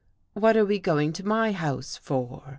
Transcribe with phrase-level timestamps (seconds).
[0.33, 2.41] "What are we going to my house for?"